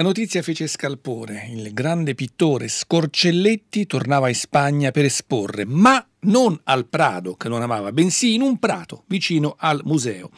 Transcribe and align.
La 0.00 0.06
notizia 0.06 0.40
fece 0.40 0.66
scalpore. 0.66 1.46
Il 1.50 1.74
grande 1.74 2.14
pittore 2.14 2.68
Scorcelletti 2.68 3.84
tornava 3.84 4.28
in 4.28 4.34
Spagna 4.34 4.92
per 4.92 5.04
esporre, 5.04 5.66
ma 5.66 6.02
non 6.22 6.58
al 6.64 6.86
Prado, 6.86 7.34
che 7.34 7.48
non 7.48 7.62
amava, 7.62 7.92
bensì 7.92 8.34
in 8.34 8.42
un 8.42 8.58
prato 8.58 9.04
vicino 9.06 9.54
al 9.58 9.80
museo 9.84 10.30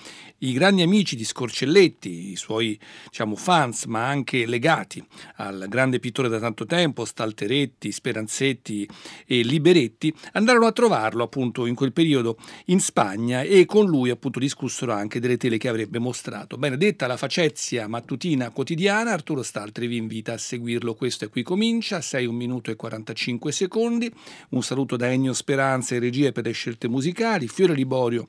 i 0.43 0.53
grandi 0.53 0.83
amici 0.83 1.15
di 1.15 1.25
Scorcelletti, 1.25 2.31
i 2.33 2.37
suoi 2.37 2.79
diciamo, 3.09 3.37
fans, 3.37 3.85
ma 3.85 4.07
anche 4.07 4.45
legati 4.45 5.03
al 5.37 5.67
grande 5.69 6.01
pittore 6.01 6.29
da 6.29 6.41
tanto 6.41 6.67
tempo, 6.67 7.05
Stalteretti, 7.05 7.93
Speranzetti 7.93 8.89
e 9.25 9.43
Liberetti, 9.43 10.13
andarono 10.33 10.67
a 10.67 10.73
trovarlo 10.73 11.23
appunto 11.23 11.67
in 11.67 11.77
quel 11.77 11.93
periodo 11.93 12.39
in 12.67 12.81
Spagna 12.81 13.43
e 13.43 13.65
con 13.67 13.87
lui 13.87 14.11
appunto 14.11 14.41
discussero 14.41 14.93
anche 14.93 15.21
delle 15.21 15.37
tele 15.37 15.59
che 15.59 15.69
avrebbe 15.69 16.01
mostrato. 16.01 16.57
Bene, 16.57 16.77
detta 16.77 17.07
la 17.07 17.17
facezia 17.17 17.87
mattutina 17.87 18.51
quotidiana, 18.51 19.13
Arturo 19.13 19.45
Staltri 19.45 19.87
vi 19.87 19.97
invita 19.97 20.33
a 20.33 20.39
seguirlo. 20.39 20.95
Questo 20.95 21.25
è 21.25 21.29
qui 21.29 21.45
comincia, 21.45 22.01
6 22.01 22.27
1 22.27 22.37
minuto 22.37 22.73
e 22.73 22.77
45 22.77 23.53
secondi. 23.53 24.13
Un 24.51 24.63
saluto 24.65 24.97
da 24.97 25.09
Ennio 25.09 25.33
Speranza 25.35 25.72
e 25.81 25.99
regie 25.99 26.33
per 26.33 26.45
le 26.45 26.53
scelte 26.53 26.89
musicali, 26.89 27.49
Fiore 27.49 27.75
Liborio 27.75 28.27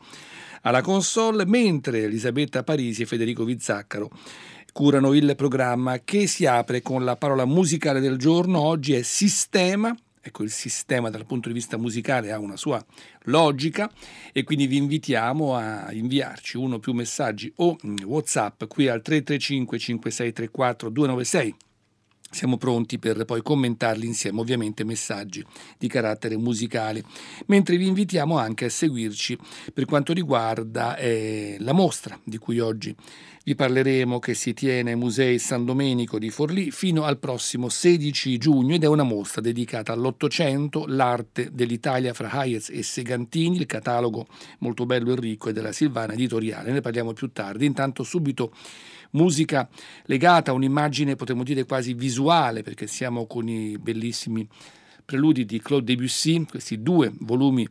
alla 0.62 0.82
console, 0.82 1.46
mentre 1.46 2.04
Elisabetta 2.04 2.64
Parisi 2.64 3.02
e 3.02 3.06
Federico 3.06 3.44
Vizzaccaro 3.44 4.10
curano 4.72 5.14
il 5.14 5.36
programma 5.36 6.00
che 6.00 6.26
si 6.26 6.46
apre 6.46 6.82
con 6.82 7.06
la 7.06 7.16
parola 7.16 7.46
musicale 7.46 8.00
del 8.00 8.18
giorno. 8.18 8.60
Oggi 8.60 8.94
è 8.94 9.04
sistema. 9.04 9.96
Ecco, 10.26 10.44
il 10.44 10.52
sistema 10.52 11.10
dal 11.10 11.26
punto 11.26 11.50
di 11.50 11.54
vista 11.54 11.78
musicale 11.78 12.32
ha 12.32 12.40
una 12.40 12.56
sua 12.56 12.84
logica 13.24 13.92
e 14.32 14.44
quindi 14.46 14.68
vi 14.68 14.78
invitiamo 14.78 15.56
a 15.56 15.92
inviarci 15.92 16.58
uno 16.58 16.76
o 16.76 16.80
più 16.80 16.94
messaggi 16.94 17.52
o 17.58 17.76
WhatsApp 18.06 18.64
qui 18.68 18.88
al 18.88 19.02
335 19.02 19.78
5634 19.78 20.90
296 20.90 21.56
siamo 22.34 22.58
pronti 22.58 23.00
per 23.00 23.26
poi 23.26 23.42
commentarli 23.42 24.05
insieme, 24.05 24.40
ovviamente 24.40 24.84
messaggi 24.84 25.45
di 25.78 25.88
carattere 25.88 26.36
musicale, 26.36 27.03
mentre 27.45 27.78
vi 27.78 27.88
invitiamo 27.88 28.38
anche 28.38 28.66
a 28.66 28.70
seguirci 28.70 29.38
per 29.73 29.86
quanto 29.86 30.14
riguarda 30.14 30.98
eh, 30.98 31.58
la 31.59 31.73
mostra 31.73 32.20
di 32.23 32.38
cui 32.38 32.59
oggi 32.59 32.95
vi 33.45 33.56
parleremo 33.56 34.20
che 34.20 34.36
si 34.36 34.54
tiene 34.54 34.92
ai 34.92 34.95
Musei 34.95 35.38
San 35.38 35.66
Domenico 35.66 36.17
di 36.17 36.30
Forlì 36.30 36.72
fino 36.72 37.04
al 37.04 37.20
prossimo 37.20 37.67
16 37.67 38.38
giugno 38.38 38.76
ed 38.76 38.84
è 38.84 38.88
una 38.88 39.04
mostra 39.04 39.42
dedicata 39.42 39.92
all'Ottocento, 39.92 40.86
l'arte 40.88 41.50
dell'Italia 41.52 42.14
fra 42.14 42.31
Hayez 42.31 42.70
e 42.70 42.84
Segantini, 42.84 43.58
il 43.58 43.66
catalogo 43.66 44.28
molto 44.59 44.86
bello 44.86 45.11
e 45.11 45.20
ricco 45.20 45.50
è 45.50 45.54
della 45.54 45.73
Silvana 45.73 46.14
Editoriale, 46.14 46.72
ne 46.72 46.80
parliamo 46.80 47.11
più 47.11 47.31
tardi, 47.34 47.66
intanto 47.66 48.04
subito 48.04 48.54
musica 49.14 49.67
legata 50.06 50.52
a 50.52 50.53
un'immagine, 50.53 51.16
potremmo 51.16 51.44
dire 51.44 51.66
quasi 51.66 51.94
visuale, 51.94 52.61
perché 52.61 52.88
siamo 52.88 53.25
con 53.25 53.47
i 53.47 53.78
bellissimi 53.78 54.47
preludi 55.05 55.45
di 55.45 55.59
Claude 55.59 55.86
Debussy, 55.86 56.45
questi 56.45 56.81
due 56.81 57.11
volumi 57.20 57.67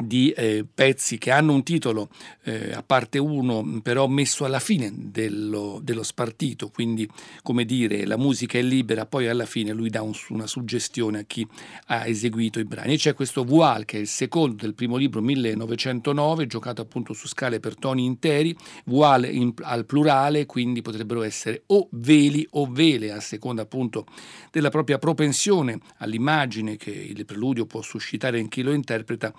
di 0.00 0.30
eh, 0.30 0.64
pezzi 0.72 1.18
che 1.18 1.30
hanno 1.30 1.52
un 1.52 1.62
titolo 1.62 2.08
eh, 2.44 2.72
a 2.72 2.82
parte 2.82 3.18
uno 3.18 3.80
però 3.82 4.06
messo 4.06 4.44
alla 4.44 4.58
fine 4.58 4.90
dello, 4.94 5.80
dello, 5.82 6.02
spartito. 6.02 6.70
Quindi 6.70 7.08
come 7.42 7.64
dire 7.64 8.06
la 8.06 8.16
musica 8.16 8.58
è 8.58 8.62
libera 8.62 9.06
poi 9.06 9.28
alla 9.28 9.46
fine 9.46 9.72
lui 9.72 9.90
dà 9.90 10.02
un, 10.02 10.12
una 10.30 10.46
suggestione 10.46 11.20
a 11.20 11.22
chi 11.22 11.46
ha 11.86 12.06
eseguito 12.06 12.58
i 12.58 12.64
brani. 12.64 12.94
E 12.94 12.96
c'è 12.96 13.14
questo 13.14 13.44
Voile 13.44 13.84
che 13.84 13.98
è 13.98 14.00
il 14.00 14.08
secondo 14.08 14.56
del 14.62 14.74
primo 14.74 14.96
libro 14.96 15.20
1909 15.20 16.46
giocato 16.46 16.82
appunto 16.82 17.12
su 17.12 17.28
scale 17.28 17.60
per 17.60 17.76
toni 17.76 18.04
interi. 18.04 18.56
Voile 18.84 19.28
in, 19.28 19.52
al 19.62 19.84
plurale 19.84 20.46
quindi 20.46 20.82
potrebbero 20.82 21.22
essere 21.22 21.64
o 21.66 21.88
veli 21.92 22.46
o 22.52 22.66
vele 22.66 23.12
a 23.12 23.20
seconda 23.20 23.62
appunto 23.62 24.06
della 24.50 24.70
propria 24.70 24.98
propensione 24.98 25.78
all'immagine 25.98 26.76
che 26.76 26.90
il 26.90 27.24
preludio 27.24 27.66
può 27.66 27.82
suscitare 27.82 28.38
in 28.38 28.48
chi 28.48 28.62
lo 28.62 28.72
interpreta 28.72 29.32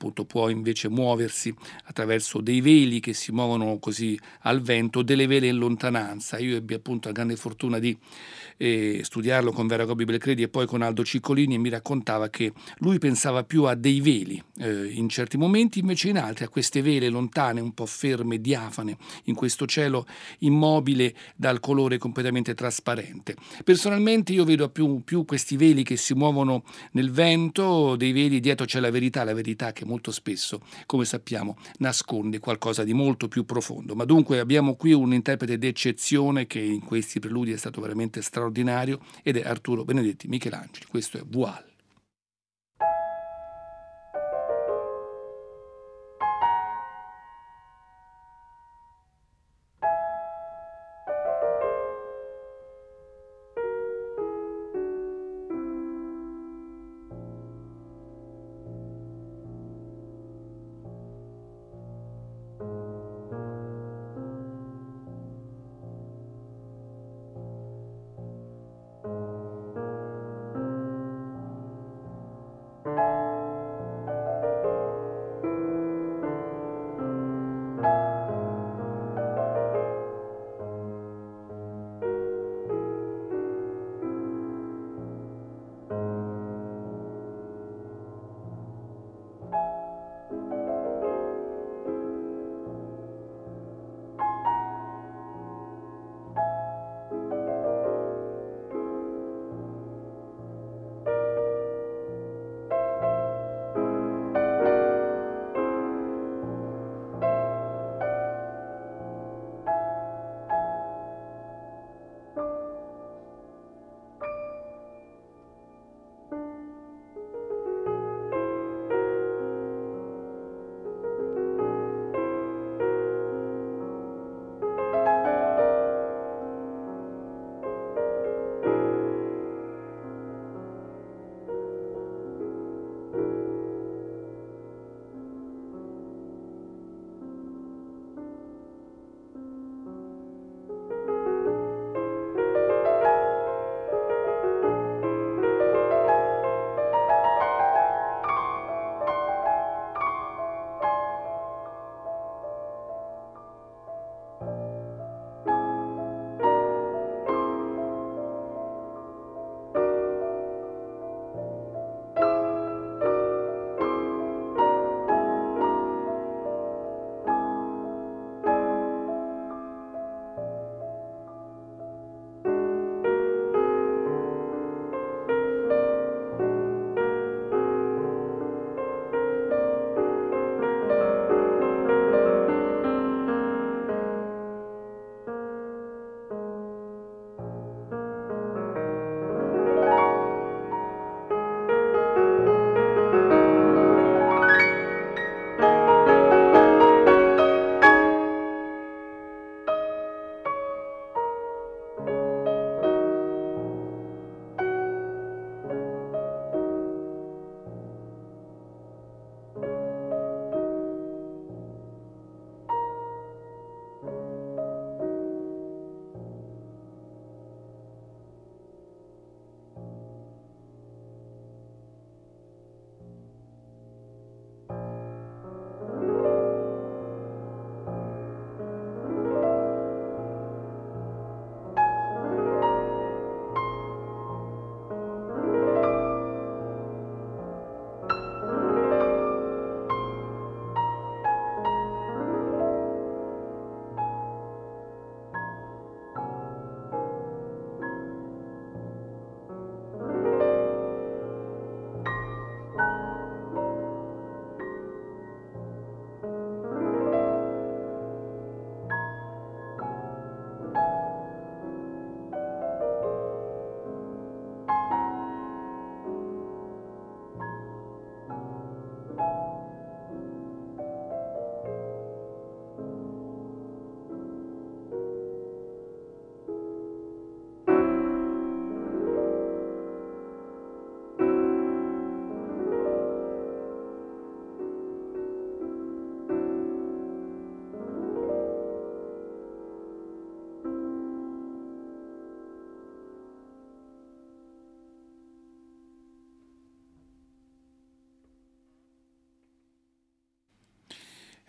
appunto 0.00 0.24
può 0.24 0.48
invece 0.48 0.88
muoversi 0.88 1.54
attraverso 1.84 2.40
dei 2.40 2.62
veli 2.62 3.00
che 3.00 3.12
si 3.12 3.32
muovono 3.32 3.78
così 3.78 4.18
al 4.42 4.62
vento, 4.62 5.02
delle 5.02 5.26
vele 5.26 5.48
in 5.48 5.58
lontananza. 5.58 6.38
Io 6.38 6.56
ebbi 6.56 6.72
appunto 6.72 7.08
la 7.08 7.12
grande 7.12 7.36
fortuna 7.36 7.78
di 7.78 7.94
eh, 8.56 9.00
studiarlo 9.04 9.52
con 9.52 9.66
Vera 9.66 9.84
Gobi 9.84 10.06
Belcredi 10.06 10.42
e 10.42 10.48
poi 10.48 10.66
con 10.66 10.80
Aldo 10.80 11.04
Ciccolini 11.04 11.54
e 11.54 11.58
mi 11.58 11.68
raccontava 11.68 12.30
che 12.30 12.54
lui 12.78 12.98
pensava 12.98 13.44
più 13.44 13.64
a 13.64 13.74
dei 13.74 14.00
veli 14.00 14.42
eh, 14.56 14.86
in 14.86 15.10
certi 15.10 15.36
momenti, 15.36 15.80
invece 15.80 16.08
in 16.08 16.16
altri 16.16 16.44
a 16.44 16.48
queste 16.48 16.80
vele 16.80 17.10
lontane, 17.10 17.60
un 17.60 17.72
po' 17.74 17.84
ferme, 17.84 18.40
diafane, 18.40 18.96
in 19.24 19.34
questo 19.34 19.66
cielo 19.66 20.06
immobile 20.38 21.14
dal 21.36 21.60
colore 21.60 21.98
completamente 21.98 22.54
trasparente. 22.54 23.36
Personalmente 23.64 24.32
io 24.32 24.44
vedo 24.44 24.70
più, 24.70 25.02
più 25.04 25.26
questi 25.26 25.58
veli 25.58 25.82
che 25.82 25.96
si 25.96 26.14
muovono 26.14 26.64
nel 26.92 27.10
vento, 27.10 27.96
dei 27.96 28.12
veli 28.12 28.40
dietro 28.40 28.64
c'è 28.64 28.80
la 28.80 28.90
verità, 28.90 29.24
la 29.24 29.34
verità 29.34 29.72
che 29.72 29.79
molto 29.84 30.10
spesso, 30.10 30.62
come 30.86 31.04
sappiamo, 31.04 31.56
nasconde 31.78 32.38
qualcosa 32.38 32.84
di 32.84 32.92
molto 32.92 33.28
più 33.28 33.44
profondo. 33.44 33.94
Ma 33.94 34.04
dunque 34.04 34.38
abbiamo 34.38 34.76
qui 34.76 34.92
un 34.92 35.12
interprete 35.12 35.58
d'eccezione 35.58 36.46
che 36.46 36.60
in 36.60 36.84
questi 36.84 37.20
preludi 37.20 37.52
è 37.52 37.56
stato 37.56 37.80
veramente 37.80 38.22
straordinario 38.22 39.00
ed 39.22 39.36
è 39.36 39.42
Arturo 39.42 39.84
Benedetti 39.84 40.28
Michelangeli. 40.28 40.86
Questo 40.88 41.18
è 41.18 41.22
Voile. 41.26 41.69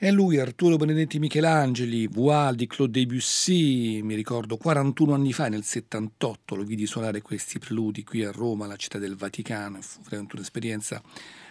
È 0.01 0.09
lui, 0.09 0.39
Arturo 0.39 0.77
Benedetti 0.77 1.19
Michelangeli, 1.19 2.07
Voile 2.07 2.55
di 2.55 2.65
Claude 2.65 2.99
Debussy, 2.99 4.01
mi 4.01 4.15
ricordo 4.15 4.57
41 4.57 5.13
anni 5.13 5.31
fa, 5.31 5.47
nel 5.47 5.63
78, 5.63 6.55
lo 6.55 6.63
vidi 6.63 6.87
suonare 6.87 7.21
questi 7.21 7.59
preludi 7.59 8.03
qui 8.03 8.25
a 8.25 8.31
Roma, 8.31 8.65
la 8.65 8.77
città 8.77 8.97
del 8.97 9.15
Vaticano, 9.15 9.79
fu 9.79 10.01
veramente 10.01 10.37
un'esperienza 10.37 11.03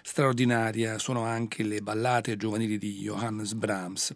straordinaria, 0.02 0.98
sono 0.98 1.22
anche 1.22 1.62
le 1.62 1.80
ballate 1.80 2.36
giovanili 2.36 2.76
di 2.76 3.02
Johannes 3.02 3.54
Brahms 3.54 4.14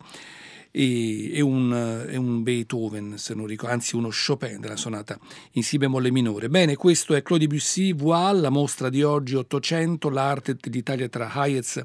e, 0.76 1.37
e, 1.37 1.41
un, 1.41 1.73
e, 2.11 2.17
un, 2.17 2.43
Beethoven, 2.43 3.17
se 3.17 3.32
non 3.35 3.47
ricordo, 3.47 3.75
anzi 3.75 3.94
uno 3.94 4.09
Chopin 4.11 4.59
della 4.59 4.75
sonata 4.75 5.17
in 5.53 5.62
Si 5.62 5.79
bemolle 5.79 6.11
minore. 6.11 6.49
Bene, 6.49 6.75
questo 6.75 7.15
è 7.15 7.23
Claude 7.23 7.47
Debussy, 7.47 7.94
Voile, 7.94 8.41
la 8.41 8.50
mostra 8.50 8.88
di 8.88 9.05
oggi 9.05 9.37
800, 9.37 10.09
l'arte 10.11 10.56
d'Italia 10.61 11.09
tra 11.09 11.31
Hayez 11.32 11.81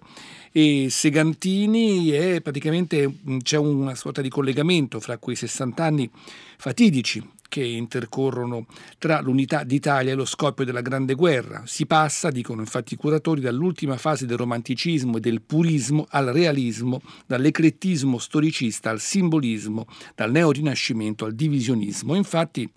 e 0.52 0.88
Segantini 0.90 2.12
e 2.12 2.42
praticamente 2.42 3.08
mm, 3.08 3.38
c'è 3.44 3.58
una 3.58 3.94
sorta 3.94 4.22
di 4.22 4.30
collegamento 4.30 5.00
fra 5.00 5.20
quei 5.20 5.36
60 5.36 5.84
anni 5.84 6.10
fatidici 6.58 7.24
che 7.50 7.63
intercorrono 7.63 8.68
tra 8.98 9.19
l'unità 9.19 9.63
d'Italia 9.63 10.13
e 10.13 10.16
lo 10.16 10.24
scoppio 10.24 10.63
della 10.63 10.80
Grande 10.80 11.16
Guerra. 11.16 11.63
Si 11.66 11.86
passa, 11.86 12.30
dicono 12.30 12.62
infatti 12.62 12.94
i 12.94 12.98
curatori, 12.98 13.42
dall'ultima 13.42 13.98
fase 13.98 14.25
del 14.25 14.38
romanticismo 14.38 15.18
e 15.18 15.19
del 15.19 15.42
purismo 15.42 16.07
al 16.12 16.28
realismo, 16.28 17.01
dall'eclettismo 17.25 18.18
storicista 18.18 18.90
al 18.90 19.01
simbolismo, 19.01 19.86
dal 20.16 20.31
neorinascimento 20.31 21.25
al 21.25 21.34
divisionismo. 21.34 22.16
Infatti 22.16 22.72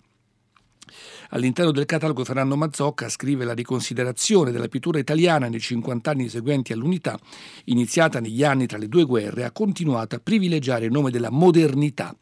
All'interno 1.29 1.71
del 1.71 1.85
catalogo 1.85 2.23
Fernando 2.23 2.55
Mazzocca 2.55 3.09
scrive 3.09 3.43
la 3.43 3.53
riconsiderazione 3.53 4.51
della 4.51 4.67
pittura 4.67 4.99
italiana 4.99 5.47
nei 5.47 5.59
50 5.59 6.11
anni 6.11 6.29
seguenti 6.29 6.73
all'unità, 6.73 7.17
iniziata 7.65 8.19
negli 8.19 8.43
anni 8.43 8.67
tra 8.67 8.77
le 8.77 8.87
due 8.87 9.03
guerre, 9.03 9.43
ha 9.43 9.51
continuato 9.51 10.15
a 10.15 10.19
privilegiare 10.21 10.85
il 10.85 10.91
nome 10.91 11.09
della 11.09 11.31
modernità 11.31 12.15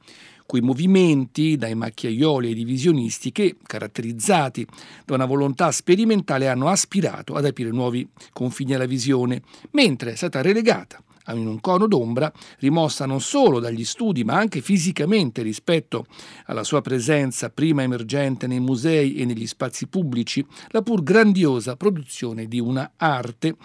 quei 0.46 0.62
movimenti 0.62 1.58
dai 1.58 1.76
macchiaioli 1.76 2.48
ai 2.48 2.54
divisionisti 2.54 3.32
che, 3.32 3.58
caratterizzati 3.64 4.66
da 5.06 5.16
una 5.16 5.26
volontà 5.26 5.72
sperimentale, 5.72 6.48
hanno 6.48 6.68
aspirato 6.68 7.36
ad 7.36 7.46
aprire 7.46 7.72
nuovi 7.72 8.08
confini 8.34 8.74
alla 8.74 8.86
visione, 8.86 9.42
mentre 9.72 10.14
è 10.14 10.16
stata 10.16 10.42
relegata 10.42 11.02
in 11.27 11.47
un 11.47 11.59
cono 11.59 11.88
d'ombra, 11.88 12.31
rimossa 12.59 13.06
non 13.06 13.21
solo 13.21 13.59
dagli 13.59 13.85
studi 13.85 14.23
ma 14.23 14.35
anche 14.35 14.62
fisicamente 14.62 15.41
rispetto 15.41 16.06
alla 16.45 16.63
sua 16.63 16.81
presenza 16.81 17.50
prima 17.50 17.83
emergente 17.83 18.47
nei 18.47 18.59
musei 18.59 19.15
e 19.15 19.25
negli 19.25 19.47
spazi 19.47 19.88
pubblici, 19.88 20.45
la 20.69 20.81
pur 20.81 21.04
grandiosa 21.04 21.75
produzione 21.75 22.47
di 22.47 22.59
una 22.59 22.94
arte, 22.97 23.56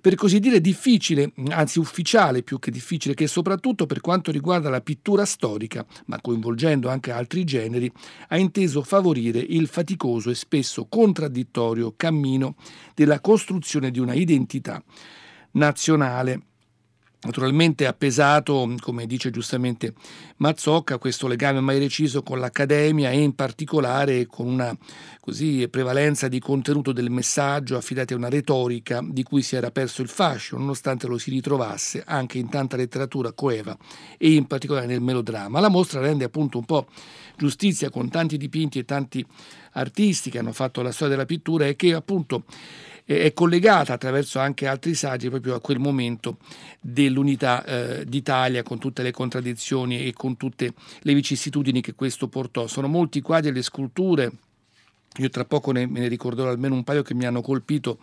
per 0.00 0.14
così 0.14 0.38
dire 0.38 0.60
difficile, 0.60 1.32
anzi 1.48 1.78
ufficiale 1.78 2.42
più 2.42 2.58
che 2.58 2.70
difficile, 2.70 3.14
che 3.14 3.26
soprattutto 3.26 3.86
per 3.86 4.00
quanto 4.00 4.30
riguarda 4.30 4.70
la 4.70 4.80
pittura 4.80 5.24
storica, 5.24 5.84
ma 6.06 6.20
coinvolgendo 6.20 6.88
anche 6.88 7.10
altri 7.10 7.44
generi, 7.44 7.90
ha 8.28 8.38
inteso 8.38 8.82
favorire 8.82 9.38
il 9.38 9.66
faticoso 9.66 10.30
e 10.30 10.34
spesso 10.34 10.86
contraddittorio 10.86 11.94
cammino 11.96 12.54
della 12.94 13.20
costruzione 13.20 13.90
di 13.90 13.98
una 13.98 14.14
identità 14.14 14.82
nazionale 15.52 16.42
Naturalmente 17.22 17.86
ha 17.86 17.92
pesato, 17.92 18.74
come 18.80 19.04
dice 19.04 19.30
giustamente 19.30 19.92
Mazzocca, 20.36 20.96
questo 20.96 21.28
legame 21.28 21.60
mai 21.60 21.78
reciso 21.78 22.22
con 22.22 22.38
l'Accademia 22.38 23.10
e 23.10 23.20
in 23.20 23.34
particolare 23.34 24.24
con 24.24 24.46
una 24.46 24.74
così, 25.20 25.68
prevalenza 25.68 26.28
di 26.28 26.40
contenuto 26.40 26.92
del 26.92 27.10
messaggio 27.10 27.76
affidati 27.76 28.14
a 28.14 28.16
una 28.16 28.30
retorica 28.30 29.04
di 29.06 29.22
cui 29.22 29.42
si 29.42 29.54
era 29.54 29.70
perso 29.70 30.00
il 30.00 30.08
fascio, 30.08 30.56
nonostante 30.56 31.06
lo 31.08 31.18
si 31.18 31.28
ritrovasse 31.28 32.02
anche 32.06 32.38
in 32.38 32.48
tanta 32.48 32.78
letteratura 32.78 33.32
coeva 33.32 33.76
e 34.16 34.32
in 34.32 34.46
particolare 34.46 34.86
nel 34.86 35.02
melodramma. 35.02 35.60
La 35.60 35.68
mostra 35.68 36.00
rende 36.00 36.24
appunto 36.24 36.56
un 36.56 36.64
po' 36.64 36.86
giustizia 37.36 37.90
con 37.90 38.08
tanti 38.08 38.38
dipinti 38.38 38.78
e 38.78 38.86
tanti 38.86 39.22
artisti 39.72 40.30
che 40.30 40.38
hanno 40.38 40.52
fatto 40.52 40.80
la 40.80 40.90
storia 40.90 41.16
della 41.16 41.26
pittura 41.26 41.66
e 41.66 41.76
che 41.76 41.92
appunto 41.92 42.44
è 43.18 43.32
collegata 43.32 43.94
attraverso 43.94 44.38
anche 44.38 44.68
altri 44.68 44.94
saggi 44.94 45.28
proprio 45.28 45.56
a 45.56 45.60
quel 45.60 45.80
momento 45.80 46.36
dell'unità 46.80 47.64
eh, 47.64 48.04
d'Italia 48.04 48.62
con 48.62 48.78
tutte 48.78 49.02
le 49.02 49.10
contraddizioni 49.10 50.06
e 50.06 50.12
con 50.12 50.36
tutte 50.36 50.72
le 51.00 51.14
vicissitudini 51.14 51.80
che 51.80 51.94
questo 51.94 52.28
portò. 52.28 52.68
Sono 52.68 52.86
molti 52.86 53.20
quadri 53.20 53.50
e 53.50 53.52
le 53.52 53.62
sculture, 53.62 54.30
io 55.18 55.28
tra 55.28 55.44
poco 55.44 55.72
ne, 55.72 55.86
ne 55.86 56.06
ricorderò 56.06 56.50
almeno 56.50 56.74
un 56.74 56.84
paio 56.84 57.02
che 57.02 57.14
mi 57.14 57.26
hanno 57.26 57.42
colpito 57.42 57.98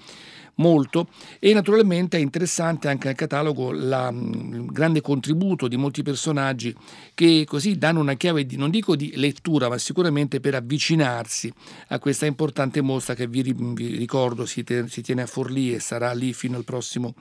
molto 0.56 1.08
e 1.40 1.54
naturalmente 1.54 2.18
è 2.18 2.20
interessante 2.20 2.88
anche 2.88 3.08
nel 3.08 3.16
catalogo 3.16 3.72
la, 3.72 4.10
il 4.10 4.66
grande 4.66 5.02
contributo 5.02 5.68
di 5.68 5.78
molti 5.78 6.04
personaggi 6.04 6.76
che 7.14 7.46
così 7.48 7.78
danno 7.78 8.00
una 8.00 8.16
chiave 8.16 8.46
di, 8.46 8.58
non 8.58 8.70
dico 8.70 8.96
di 8.96 9.14
lettura, 9.16 9.70
ma 9.70 9.78
sicuramente 9.78 10.40
per 10.40 10.56
avvicinarsi 10.56 11.52
a 11.90 12.00
questa 12.00 12.26
importante 12.26 12.82
mostra 12.82 13.14
che 13.14 13.28
vi, 13.28 13.42
vi 13.54 13.96
ricordo 13.96 14.46
si, 14.46 14.64
te, 14.64 14.88
si 14.88 15.02
tiene 15.02 15.22
a 15.22 15.28
Forlì 15.28 15.74
e 15.74 15.80
sarà 15.80 16.12
lì 16.14 16.34
fino 16.34 16.58
al 16.58 16.64
prossimo 16.64 17.14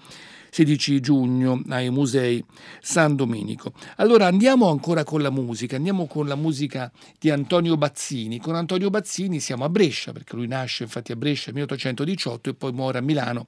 16 0.50 1.00
giugno 1.00 1.62
ai 1.68 1.90
musei 1.90 2.44
San 2.80 3.16
Domenico. 3.16 3.72
Allora 3.96 4.26
andiamo 4.26 4.68
ancora 4.68 5.04
con 5.04 5.22
la 5.22 5.30
musica, 5.30 5.76
andiamo 5.76 6.06
con 6.06 6.26
la 6.26 6.34
musica 6.34 6.90
di 7.18 7.30
Antonio 7.30 7.76
Bazzini. 7.76 8.38
Con 8.38 8.54
Antonio 8.54 8.90
Bazzini 8.90 9.40
siamo 9.40 9.64
a 9.64 9.68
Brescia, 9.68 10.12
perché 10.12 10.36
lui 10.36 10.46
nasce 10.46 10.84
infatti 10.84 11.12
a 11.12 11.16
Brescia 11.16 11.52
nel 11.52 11.54
1818 11.54 12.50
e 12.50 12.54
poi 12.54 12.72
muore 12.72 12.98
a 12.98 13.02
Milano 13.02 13.46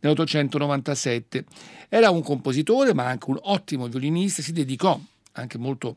nell'897. 0.00 1.44
Era 1.88 2.10
un 2.10 2.22
compositore 2.22 2.94
ma 2.94 3.06
anche 3.06 3.30
un 3.30 3.38
ottimo 3.42 3.88
violinista, 3.88 4.42
si 4.42 4.52
dedicò 4.52 4.98
anche 5.32 5.58
molto 5.58 5.96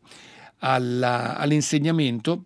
alla, 0.59 1.37
all'insegnamento 1.37 2.43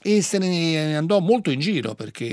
e 0.00 0.22
se 0.22 0.38
ne 0.38 0.96
andò 0.96 1.18
molto 1.18 1.50
in 1.50 1.58
giro 1.58 1.94
perché 1.94 2.26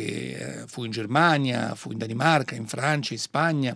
eh, 0.62 0.68
fu 0.68 0.84
in 0.84 0.92
Germania, 0.92 1.74
fu 1.74 1.92
in 1.92 1.98
Danimarca, 1.98 2.56
in 2.56 2.68
Francia, 2.68 3.14
in 3.14 3.20
Spagna 3.20 3.76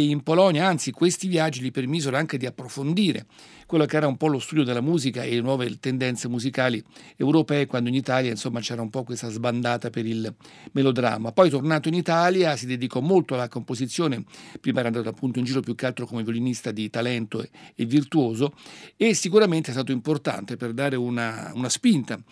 in 0.00 0.22
Polonia, 0.22 0.66
anzi 0.66 0.90
questi 0.90 1.28
viaggi 1.28 1.60
gli 1.60 1.70
permisero 1.70 2.16
anche 2.16 2.38
di 2.38 2.46
approfondire 2.46 3.26
quello 3.72 3.86
che 3.86 3.96
era 3.96 4.06
un 4.06 4.18
po' 4.18 4.26
lo 4.26 4.38
studio 4.38 4.64
della 4.64 4.82
musica 4.82 5.22
e 5.22 5.36
le 5.36 5.40
nuove 5.40 5.78
tendenze 5.80 6.28
musicali 6.28 6.84
europee 7.16 7.64
quando 7.64 7.88
in 7.88 7.94
Italia 7.94 8.30
insomma 8.30 8.60
c'era 8.60 8.82
un 8.82 8.90
po' 8.90 9.02
questa 9.02 9.30
sbandata 9.30 9.88
per 9.88 10.04
il 10.04 10.30
melodramma. 10.72 11.32
Poi 11.32 11.48
tornato 11.48 11.88
in 11.88 11.94
Italia 11.94 12.54
si 12.54 12.66
dedicò 12.66 13.00
molto 13.00 13.32
alla 13.32 13.48
composizione, 13.48 14.24
prima 14.60 14.80
era 14.80 14.88
andato 14.88 15.08
appunto 15.08 15.38
in 15.38 15.46
giro 15.46 15.60
più 15.60 15.74
che 15.74 15.86
altro 15.86 16.04
come 16.04 16.22
violinista 16.22 16.70
di 16.70 16.90
talento 16.90 17.40
e, 17.40 17.48
e 17.74 17.86
virtuoso 17.86 18.52
e 18.94 19.14
sicuramente 19.14 19.70
è 19.70 19.72
stato 19.72 19.90
importante 19.90 20.58
per 20.58 20.74
dare 20.74 20.96
una, 20.96 21.50
una 21.54 21.70
spinta 21.70 22.22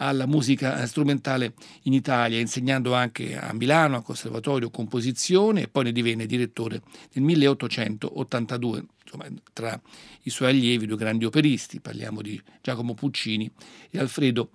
alla 0.00 0.26
musica 0.26 0.84
strumentale 0.86 1.54
in 1.82 1.92
Italia, 1.92 2.40
insegnando 2.40 2.92
anche 2.92 3.38
a 3.38 3.52
Milano, 3.52 3.94
al 3.94 4.02
Conservatorio 4.02 4.68
Composizione 4.70 5.62
e 5.62 5.68
poi 5.68 5.84
ne 5.84 5.92
divenne 5.92 6.26
direttore 6.26 6.82
nel 7.12 7.24
1882. 7.24 8.86
Insomma, 9.10 9.26
tra 9.52 9.80
i 10.22 10.30
suoi 10.30 10.50
allievi 10.50 10.86
due 10.86 10.96
grandi 10.96 11.24
operisti, 11.24 11.80
parliamo 11.80 12.20
di 12.20 12.40
Giacomo 12.60 12.94
Puccini 12.94 13.50
e 13.90 13.98
Alfredo 13.98 14.50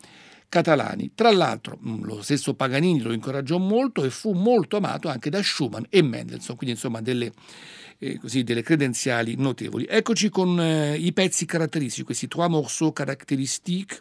Catalani. 0.54 1.14
Tra 1.16 1.32
l'altro 1.32 1.80
mm, 1.84 2.04
lo 2.04 2.22
stesso 2.22 2.54
Paganini 2.54 3.02
lo 3.02 3.12
incoraggiò 3.12 3.58
molto 3.58 4.04
e 4.04 4.12
fu 4.12 4.34
molto 4.34 4.78
amato 4.78 5.08
anche 5.08 5.32
da 5.32 5.42
Schumann 5.42 5.86
e 5.90 6.04
Mendelssohn, 6.04 6.56
quindi 6.56 6.76
insomma 6.76 7.02
delle, 7.02 7.32
eh, 7.98 8.20
così, 8.20 8.44
delle 8.44 8.62
credenziali 8.62 9.34
notevoli. 9.36 9.88
Eccoci 9.90 10.30
con 10.30 10.60
eh, 10.60 10.96
i 10.96 11.12
pezzi 11.12 11.46
caratteristici, 11.46 12.04
questi 12.04 12.28
trois 12.28 12.50
morceaux 12.50 12.94
caractéristiques 12.94 14.00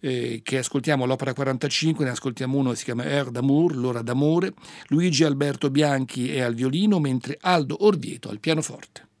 eh, 0.00 0.42
che 0.44 0.58
ascoltiamo 0.58 1.04
all'opera 1.04 1.32
45, 1.32 2.04
ne 2.04 2.10
ascoltiamo 2.10 2.58
uno 2.58 2.70
che 2.72 2.76
si 2.76 2.84
chiama 2.84 3.04
Heure 3.04 3.30
d'amour, 3.30 3.74
l'ora 3.74 4.02
d'amore, 4.02 4.52
Luigi 4.88 5.24
Alberto 5.24 5.70
Bianchi 5.70 6.30
è 6.30 6.40
al 6.40 6.52
violino 6.52 7.00
mentre 7.00 7.38
Aldo 7.40 7.86
Orvieto 7.86 8.28
al 8.28 8.40
pianoforte. 8.40 9.12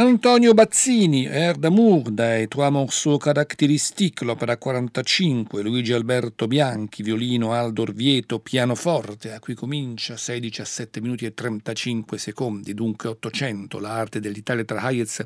Antonio 0.00 0.54
Bazzini, 0.54 1.26
Air 1.26 1.56
d'amour 1.56 2.12
dai 2.12 2.46
Trois 2.46 2.70
morceaux 2.70 3.18
caractéristiques, 3.18 4.22
l'opera 4.22 4.56
45, 4.56 5.60
Luigi 5.60 5.92
Alberto 5.92 6.46
Bianchi, 6.46 7.02
violino 7.02 7.52
Aldo 7.52 7.82
Orvieto, 7.82 8.38
pianoforte, 8.38 9.32
a 9.32 9.40
cui 9.40 9.54
comincia 9.54 10.16
6, 10.16 10.38
17 10.38 11.00
minuti 11.00 11.24
e 11.24 11.34
35 11.34 12.16
secondi, 12.16 12.74
dunque 12.74 13.08
800, 13.08 13.80
l'arte 13.80 14.20
dell'Italia 14.20 14.64
tra 14.64 14.82
Hayez 14.82 15.24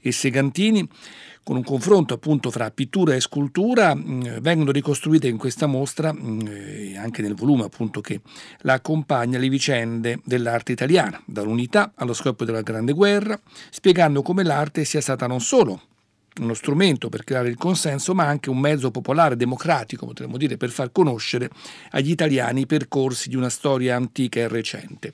e 0.00 0.12
Segantini 0.12 0.88
con 1.46 1.54
un 1.54 1.62
confronto 1.62 2.12
appunto 2.12 2.50
fra 2.50 2.72
pittura 2.72 3.14
e 3.14 3.20
scultura, 3.20 3.94
mh, 3.94 4.40
vengono 4.40 4.72
ricostruite 4.72 5.28
in 5.28 5.36
questa 5.36 5.66
mostra, 5.66 6.12
mh, 6.12 6.96
anche 6.98 7.22
nel 7.22 7.36
volume 7.36 7.62
appunto 7.62 8.00
che 8.00 8.20
la 8.62 8.72
accompagna, 8.72 9.38
le 9.38 9.48
vicende 9.48 10.18
dell'arte 10.24 10.72
italiana, 10.72 11.22
dall'unità 11.24 11.92
allo 11.94 12.14
scoppio 12.14 12.44
della 12.44 12.62
Grande 12.62 12.92
Guerra, 12.94 13.38
spiegando 13.70 14.22
come 14.22 14.42
l'arte 14.42 14.84
sia 14.84 15.00
stata 15.00 15.28
non 15.28 15.40
solo 15.40 15.82
uno 16.40 16.52
strumento 16.52 17.08
per 17.08 17.22
creare 17.22 17.48
il 17.48 17.56
consenso, 17.56 18.12
ma 18.12 18.26
anche 18.26 18.50
un 18.50 18.58
mezzo 18.58 18.90
popolare, 18.90 19.36
democratico, 19.36 20.04
potremmo 20.04 20.38
dire, 20.38 20.56
per 20.56 20.70
far 20.70 20.90
conoscere 20.90 21.48
agli 21.92 22.10
italiani 22.10 22.62
i 22.62 22.66
percorsi 22.66 23.28
di 23.28 23.36
una 23.36 23.50
storia 23.50 23.94
antica 23.94 24.40
e 24.40 24.48
recente 24.48 25.12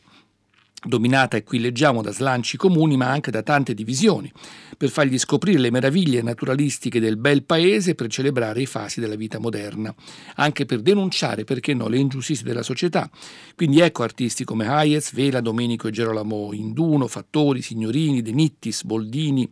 dominata, 0.84 1.36
e 1.36 1.44
qui 1.44 1.58
leggiamo, 1.58 2.02
da 2.02 2.12
slanci 2.12 2.56
comuni, 2.56 2.96
ma 2.96 3.08
anche 3.08 3.30
da 3.30 3.42
tante 3.42 3.74
divisioni, 3.74 4.30
per 4.76 4.90
fargli 4.90 5.18
scoprire 5.18 5.58
le 5.58 5.70
meraviglie 5.70 6.22
naturalistiche 6.22 7.00
del 7.00 7.16
bel 7.16 7.44
paese 7.44 7.94
per 7.94 8.08
celebrare 8.08 8.62
i 8.62 8.66
fasi 8.66 9.00
della 9.00 9.14
vita 9.14 9.38
moderna, 9.38 9.94
anche 10.36 10.66
per 10.66 10.80
denunciare, 10.80 11.44
perché 11.44 11.74
no, 11.74 11.88
le 11.88 11.98
ingiustizie 11.98 12.44
della 12.44 12.62
società. 12.62 13.08
Quindi 13.54 13.80
ecco 13.80 14.02
artisti 14.02 14.44
come 14.44 14.66
Hayez, 14.66 15.14
Vela, 15.14 15.40
Domenico 15.40 15.88
e 15.88 15.92
Gerolamo 15.92 16.52
Induno, 16.52 17.06
Fattori, 17.06 17.62
Signorini, 17.62 18.22
De 18.22 18.32
Nittis, 18.32 18.84
Boldini, 18.84 19.48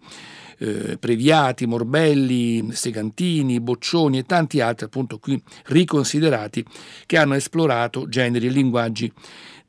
eh, 0.59 0.98
Previati, 0.98 1.66
Morbelli, 1.66 2.70
Segantini, 2.72 3.61
Boccioni 3.61 4.18
e 4.18 4.24
tanti 4.24 4.61
altri 4.61 4.87
appunto 4.87 5.18
qui 5.18 5.40
riconsiderati 5.66 6.64
che 7.07 7.16
hanno 7.16 7.35
esplorato 7.35 8.09
generi 8.09 8.46
e 8.46 8.50
linguaggi 8.50 9.12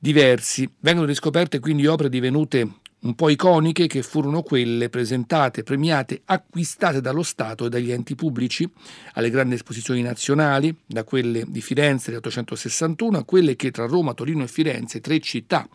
diversi. 0.02 0.68
Vengono 0.80 1.06
riscoperte 1.06 1.60
quindi 1.60 1.86
opere 1.86 2.10
divenute 2.10 2.68
un 3.02 3.14
po' 3.14 3.30
iconiche 3.30 3.86
che 3.86 4.02
furono 4.02 4.42
quelle 4.42 4.90
presentate, 4.90 5.64
premiate, 5.64 6.22
acquistate 6.26 7.02
dallo 7.02 7.22
Stato 7.22 7.66
e 7.66 7.70
dagli 7.70 7.92
enti 7.92 8.16
pubblici 8.16 8.70
alle 9.14 9.30
grandi 9.30 9.56
esposizioni 9.56 10.02
nazionali, 10.02 10.76
da 10.86 11.04
quelle 11.04 11.44
di 11.48 11.62
Firenze 11.62 12.10
del 12.10 12.20
861 12.20 13.20
a 13.20 13.24
quelle 13.24 13.56
che 13.56 13.70
tra 13.70 13.86
Roma, 13.86 14.14
Torino 14.14 14.44
e 14.44 14.48
Firenze, 14.48 15.02
tre 15.02 15.20
città 15.20 15.68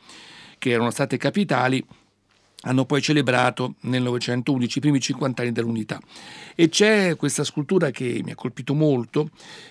che 0.59 0.71
erano 0.71 0.91
state 0.91 1.17
capitali, 1.17 1.85
hanno 2.67 2.85
poi 2.85 3.01
celebrato 3.01 3.75
nel 3.83 4.03
911 4.03 4.79
i 4.79 4.81
primi 4.81 5.01
50 5.01 5.43
anni 5.43 5.53
dell'unità. 5.53 6.01
E 6.55 6.69
c'è 6.69 7.17
questa 7.17 7.45
scultura 7.45 7.91
che 7.91 8.21
mi 8.25 8.33
ha 8.33 8.35
colpito 8.35 8.75
molto, 8.75 9.31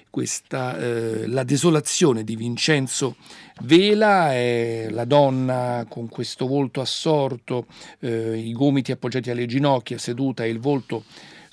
questa, 0.10 0.78
eh, 0.78 1.28
La 1.28 1.44
desolazione 1.44 2.24
di 2.24 2.38
Vincenzo 2.38 3.18
Vela, 3.64 4.32
è 4.34 4.88
la 4.90 5.04
donna 5.04 5.86
con 5.90 6.08
questo 6.08 6.48
volto 6.48 6.80
assorto, 6.80 7.66
eh, 8.00 8.38
i 8.38 8.54
gomiti 8.54 8.94
appoggiati 8.94 9.30
alle 9.30 9.46
ginocchia, 9.46 9.98
seduta 9.98 10.46
e 10.46 10.50
il 10.50 10.60
volto 10.60 11.04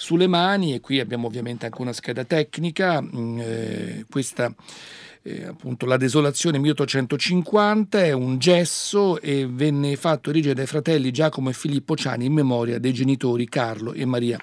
sulle 0.02 0.26
mani 0.26 0.74
e 0.74 0.80
qui 0.80 0.98
abbiamo 0.98 1.28
ovviamente 1.28 1.66
anche 1.66 1.80
una 1.80 1.92
scheda 1.92 2.24
tecnica, 2.24 3.00
mm, 3.00 3.38
eh, 3.40 4.04
questa 4.10 4.52
eh, 5.22 5.44
appunto 5.44 5.86
la 5.86 5.96
desolazione 5.96 6.58
1850 6.58 8.02
è 8.02 8.10
un 8.10 8.38
gesso 8.38 9.20
e 9.20 9.46
venne 9.48 9.94
fatto 9.94 10.30
erigere 10.30 10.54
dai 10.54 10.66
fratelli 10.66 11.12
Giacomo 11.12 11.50
e 11.50 11.52
Filippo 11.52 11.94
Ciani 11.94 12.24
in 12.24 12.32
memoria 12.32 12.80
dei 12.80 12.92
genitori 12.92 13.48
Carlo 13.48 13.92
e 13.92 14.04
Maria 14.04 14.42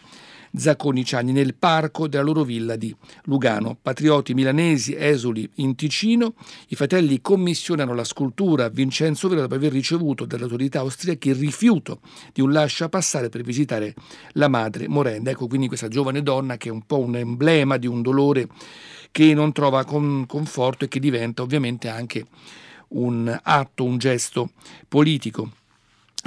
Zacconi 0.55 1.03
Ciani 1.03 1.31
nel 1.31 1.55
parco 1.55 2.07
della 2.07 2.23
loro 2.23 2.43
villa 2.43 2.75
di 2.75 2.95
Lugano. 3.23 3.77
Patrioti 3.81 4.33
milanesi 4.33 4.95
esuli 4.95 5.49
in 5.55 5.75
Ticino, 5.75 6.33
i 6.67 6.75
fratelli 6.75 7.21
commissionano 7.21 7.93
la 7.93 8.03
scultura 8.03 8.65
a 8.65 8.69
Vincenzo 8.69 9.27
Vera 9.27 9.41
dopo 9.41 9.55
aver 9.55 9.71
ricevuto 9.71 10.25
dalle 10.25 10.43
autorità 10.43 10.79
austriache 10.79 11.29
il 11.29 11.35
rifiuto 11.35 11.99
di 12.33 12.41
un 12.41 12.51
lascia 12.51 12.89
passare 12.89 13.29
per 13.29 13.41
visitare 13.41 13.93
la 14.33 14.47
madre 14.47 14.87
morenda. 14.87 15.31
Ecco 15.31 15.47
quindi 15.47 15.67
questa 15.67 15.87
giovane 15.87 16.23
donna 16.23 16.57
che 16.57 16.69
è 16.69 16.71
un 16.71 16.85
po' 16.85 16.99
un 16.99 17.15
emblema 17.15 17.77
di 17.77 17.87
un 17.87 18.01
dolore 18.01 18.47
che 19.11 19.33
non 19.33 19.51
trova 19.51 19.85
con, 19.85 20.25
conforto 20.27 20.85
e 20.85 20.87
che 20.87 20.99
diventa 20.99 21.41
ovviamente 21.41 21.89
anche 21.89 22.25
un 22.89 23.39
atto, 23.43 23.83
un 23.83 23.97
gesto 23.97 24.51
politico. 24.87 25.51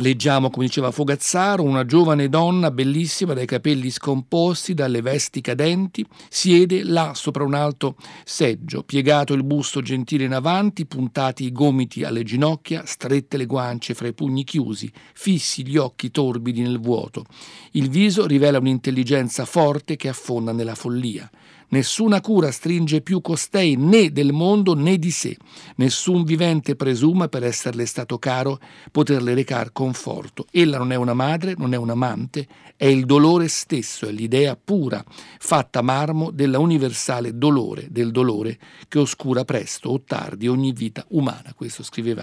Leggiamo, 0.02 0.50
come 0.50 0.66
diceva 0.66 0.90
Fogazzaro, 0.90 1.62
una 1.62 1.84
giovane 1.84 2.28
donna 2.28 2.72
bellissima 2.72 3.34
dai 3.34 3.46
capelli 3.46 3.88
scomposti, 3.88 4.74
dalle 4.74 5.00
vesti 5.00 5.40
cadenti, 5.40 6.04
siede 6.28 6.82
là 6.82 7.12
sopra 7.14 7.44
un 7.44 7.54
alto 7.54 7.94
seggio, 8.24 8.82
piegato 8.82 9.32
il 9.32 9.44
busto 9.44 9.80
gentile 9.80 10.24
in 10.24 10.32
avanti, 10.32 10.86
puntati 10.86 11.44
i 11.44 11.52
gomiti 11.52 12.02
alle 12.02 12.24
ginocchia, 12.24 12.84
strette 12.84 13.36
le 13.36 13.46
guance 13.46 13.94
fra 13.94 14.08
i 14.08 14.12
pugni 14.12 14.42
chiusi, 14.42 14.90
fissi 15.14 15.64
gli 15.64 15.76
occhi 15.76 16.10
torbidi 16.10 16.62
nel 16.62 16.80
vuoto. 16.80 17.24
Il 17.70 17.88
viso 17.88 18.26
rivela 18.26 18.58
un'intelligenza 18.58 19.44
forte 19.44 19.94
che 19.94 20.08
affonda 20.08 20.50
nella 20.50 20.74
follia. 20.74 21.30
Nessuna 21.72 22.20
cura 22.20 22.50
stringe 22.50 23.00
più 23.00 23.22
costei 23.22 23.76
né 23.76 24.12
del 24.12 24.32
mondo 24.32 24.74
né 24.74 24.98
di 24.98 25.10
sé. 25.10 25.38
Nessun 25.76 26.22
vivente 26.22 26.76
presuma, 26.76 27.28
per 27.28 27.44
esserle 27.44 27.86
stato 27.86 28.18
caro, 28.18 28.60
poterle 28.90 29.32
recar 29.32 29.72
conforto. 29.72 30.46
Ella 30.50 30.76
non 30.76 30.92
è 30.92 30.96
una 30.96 31.14
madre, 31.14 31.54
non 31.56 31.72
è 31.72 31.78
un 31.78 31.88
amante, 31.88 32.46
è 32.76 32.84
il 32.84 33.06
dolore 33.06 33.48
stesso, 33.48 34.06
è 34.06 34.12
l'idea 34.12 34.54
pura, 34.62 35.02
fatta 35.38 35.80
marmo 35.80 36.30
della 36.30 36.58
universale 36.58 37.38
dolore, 37.38 37.86
del 37.90 38.10
dolore 38.10 38.58
che 38.86 38.98
oscura 38.98 39.46
presto 39.46 39.88
o 39.88 40.02
tardi 40.02 40.48
ogni 40.48 40.72
vita 40.72 41.06
umana. 41.08 41.54
Questo 41.56 41.82
scriveva 41.82 42.22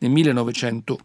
nel 0.00 0.10
1900. 0.10 0.98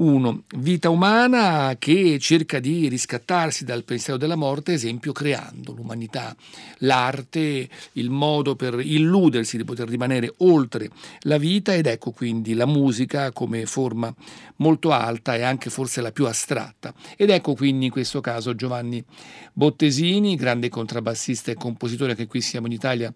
Uno, 0.00 0.44
vita 0.56 0.88
umana 0.88 1.76
che 1.78 2.18
cerca 2.18 2.58
di 2.58 2.88
riscattarsi 2.88 3.66
dal 3.66 3.84
pensiero 3.84 4.18
della 4.18 4.34
morte, 4.34 4.72
esempio 4.72 5.12
creando 5.12 5.74
l'umanità, 5.74 6.34
l'arte, 6.78 7.68
il 7.92 8.08
modo 8.08 8.56
per 8.56 8.80
illudersi 8.80 9.58
di 9.58 9.64
poter 9.64 9.90
rimanere 9.90 10.32
oltre 10.38 10.88
la 11.24 11.36
vita 11.36 11.74
ed 11.74 11.86
ecco 11.86 12.12
quindi 12.12 12.54
la 12.54 12.64
musica 12.64 13.30
come 13.32 13.66
forma 13.66 14.10
molto 14.56 14.90
alta 14.90 15.34
e 15.34 15.42
anche 15.42 15.68
forse 15.68 16.00
la 16.00 16.12
più 16.12 16.24
astratta. 16.24 16.94
Ed 17.14 17.28
ecco 17.28 17.54
quindi 17.54 17.84
in 17.84 17.90
questo 17.90 18.22
caso 18.22 18.54
Giovanni 18.54 19.04
Bottesini, 19.52 20.34
grande 20.34 20.70
contrabbassista 20.70 21.50
e 21.50 21.56
compositore 21.56 22.14
che 22.14 22.26
qui 22.26 22.40
siamo 22.40 22.68
in 22.68 22.72
Italia 22.72 23.12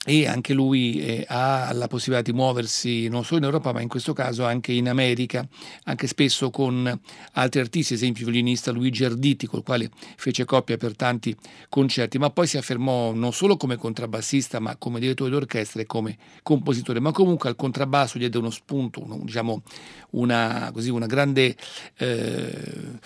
e 0.05 0.27
anche 0.27 0.53
lui 0.53 1.01
eh, 1.01 1.25
ha 1.27 1.69
la 1.73 1.87
possibilità 1.87 2.31
di 2.31 2.35
muoversi 2.35 3.09
non 3.09 3.25
solo 3.25 3.39
in 3.39 3.43
Europa 3.43 3.73
ma 3.73 3.81
in 3.81 3.89
questo 3.89 4.13
caso 4.13 4.45
anche 4.45 4.71
in 4.71 4.87
America, 4.87 5.45
anche 5.83 6.07
spesso 6.07 6.49
con 6.49 6.99
altri 7.33 7.59
artisti, 7.59 7.95
esempio 7.95 8.25
il 8.25 8.31
violinista 8.31 8.71
Luigi 8.71 9.03
Arditi 9.03 9.45
col 9.45 9.61
quale 9.61 9.89
fece 10.15 10.45
coppia 10.45 10.77
per 10.77 10.95
tanti 10.95 11.35
concerti, 11.67 12.17
ma 12.17 12.29
poi 12.29 12.47
si 12.47 12.55
affermò 12.55 13.11
non 13.11 13.33
solo 13.33 13.57
come 13.57 13.75
contrabbassista 13.75 14.59
ma 14.59 14.77
come 14.77 15.01
direttore 15.01 15.31
d'orchestra 15.31 15.81
e 15.81 15.85
come 15.85 16.17
compositore, 16.43 17.01
ma 17.01 17.11
comunque 17.11 17.49
al 17.49 17.57
contrabbasso 17.57 18.17
diede 18.17 18.37
uno 18.37 18.51
spunto, 18.51 19.03
uno, 19.03 19.19
diciamo 19.21 19.63
una, 20.11 20.71
così, 20.73 20.89
una 20.89 21.07
grande 21.07 21.57
eh, 21.97 22.99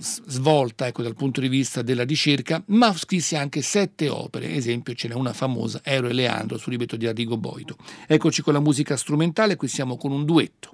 svolta 0.00 0.86
ecco, 0.86 1.02
dal 1.02 1.16
punto 1.16 1.40
di 1.40 1.48
vista 1.48 1.80
della 1.80 2.04
ricerca, 2.04 2.62
ma 2.66 2.94
scrisse 2.94 3.36
anche 3.36 3.62
sette 3.62 4.10
opere, 4.10 4.52
esempio 4.52 4.92
ce 4.92 5.08
n'è 5.08 5.14
una 5.14 5.32
famosa, 5.32 5.80
Ero 5.82 6.08
e 6.08 6.17
Leandro, 6.18 6.58
sul 6.58 6.72
libretto 6.72 6.96
di 6.96 7.06
Arrigo 7.06 7.36
Boito. 7.36 7.76
Eccoci 8.06 8.42
con 8.42 8.52
la 8.52 8.60
musica 8.60 8.96
strumentale, 8.96 9.56
qui 9.56 9.68
siamo 9.68 9.96
con 9.96 10.10
un 10.10 10.24
duetto. 10.24 10.72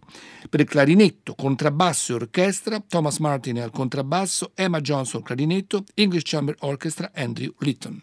Per 0.48 0.64
clarinetto, 0.64 1.35
contrabbasso 1.35 2.12
e 2.12 2.14
orchestra, 2.16 2.83
Thomas 2.87 3.18
Martin 3.18 3.61
al 3.61 3.70
contrabbasso, 3.70 4.52
Emma 4.54 4.80
Johnson 4.80 5.20
al 5.20 5.26
clarinetto, 5.26 5.85
English 5.94 6.22
Chamber 6.24 6.57
Orchestra, 6.61 7.11
Andrew 7.14 7.52
Litton. 7.59 8.02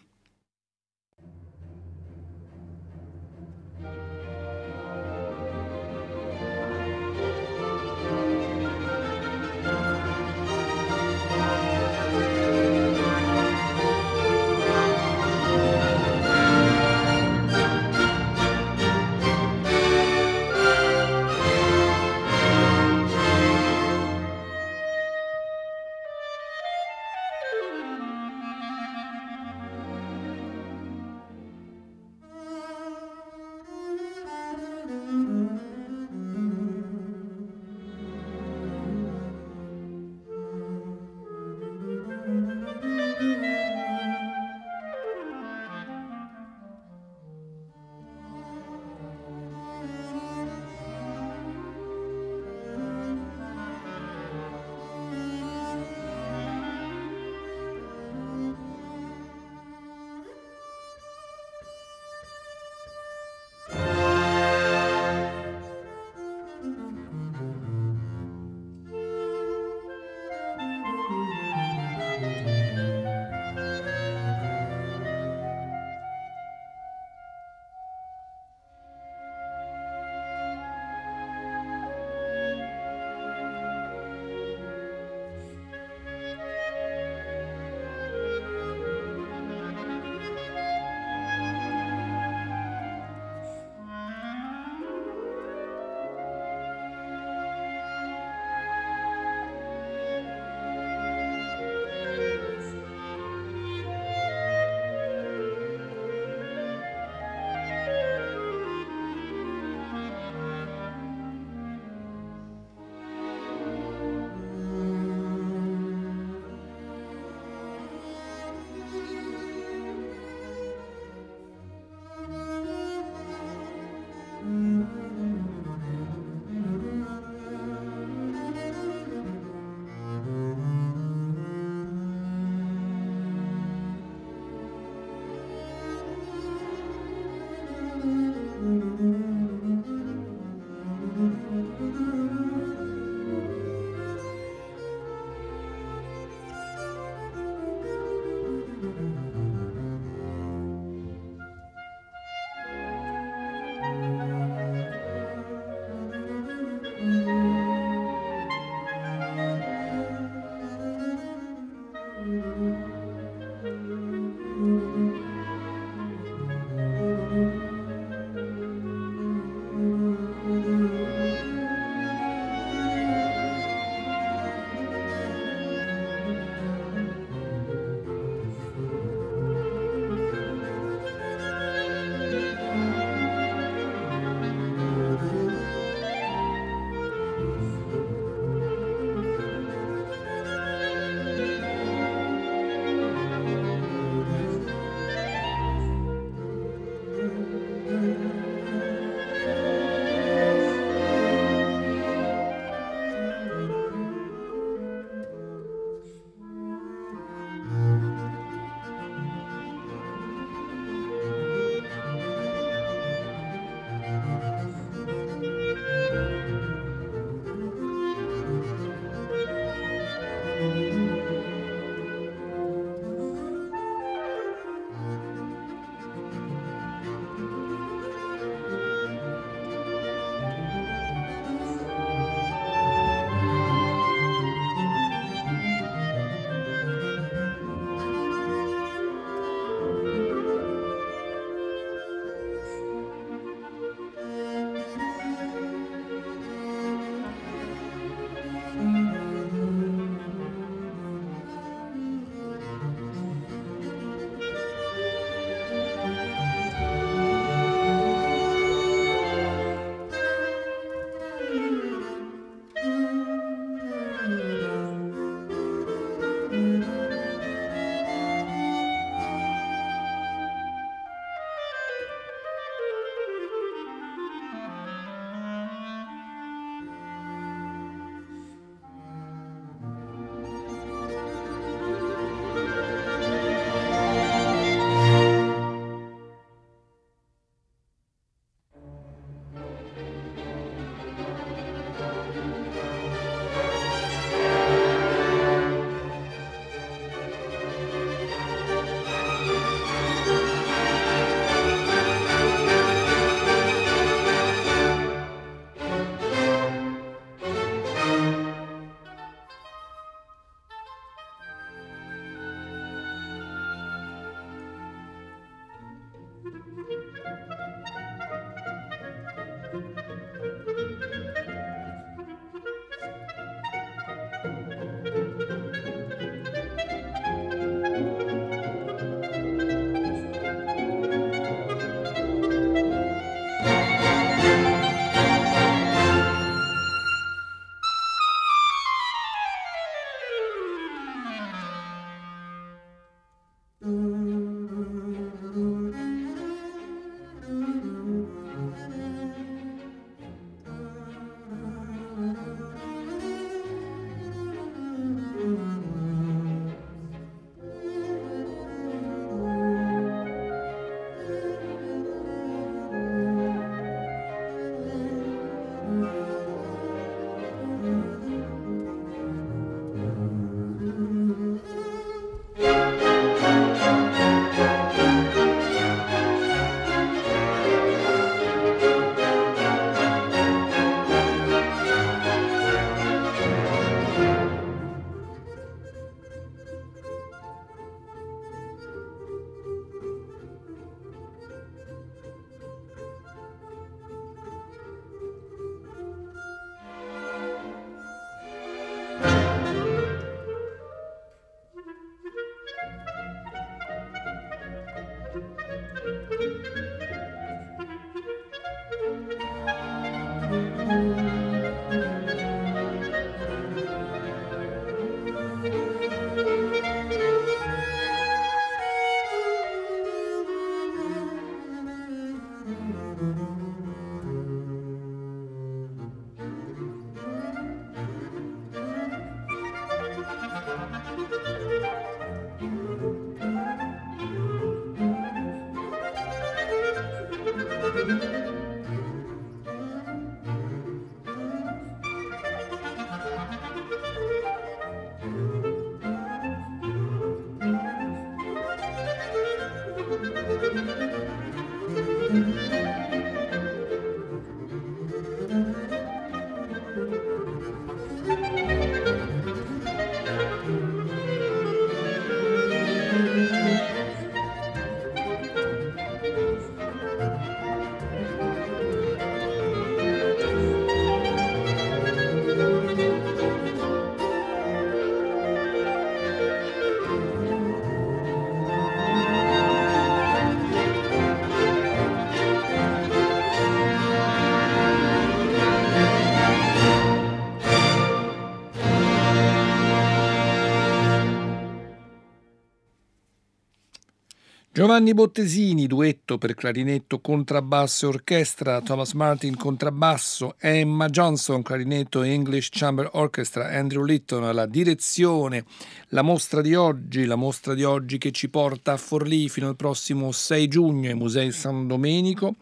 Giovanni 494.82 495.14
Bottesini, 495.14 495.86
duetto 495.86 496.38
per 496.38 496.54
clarinetto, 496.54 497.20
contrabbasso 497.20 498.06
e 498.06 498.08
orchestra, 498.08 498.80
Thomas 498.80 499.12
Martin 499.12 499.56
contrabbasso, 499.56 500.56
Emma 500.58 501.08
Johnson, 501.08 501.62
clarinetto 501.62 502.22
English 502.22 502.70
Chamber 502.72 503.08
Orchestra, 503.12 503.68
Andrew 503.68 504.02
Litton 504.02 504.42
alla 504.42 504.66
direzione. 504.66 505.66
La 506.08 506.22
mostra 506.22 506.62
di 506.62 506.74
oggi, 506.74 507.26
la 507.26 507.36
mostra 507.36 507.74
di 507.74 507.84
oggi 507.84 508.18
che 508.18 508.32
ci 508.32 508.48
porta 508.48 508.94
a 508.94 508.96
Forlì 508.96 509.48
fino 509.48 509.68
al 509.68 509.76
prossimo 509.76 510.32
6 510.32 510.66
giugno 510.66 511.10
ai 511.10 511.14
Musei 511.14 511.52
San 511.52 511.86
Domenico. 511.86 512.56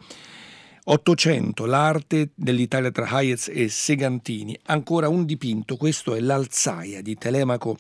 800, 0.85 1.65
l'arte 1.65 2.33
dell'Italia 2.35 2.91
tra 2.91 3.07
Hayez 3.07 3.49
e 3.49 3.71
Segantini. 3.71 4.55
Ancora 4.65 5.09
un 5.09 5.25
dipinto, 5.25 5.79
questo 5.79 6.15
è 6.15 6.21
l'Alzaia 6.21 7.01
di 7.01 7.17
Telemaco 7.17 7.79